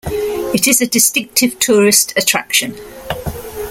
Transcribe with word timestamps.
It 0.51 0.67
is 0.67 0.81
a 0.81 0.87
distinctive 0.87 1.59
tourist 1.59 2.11
attraction. 2.17 2.73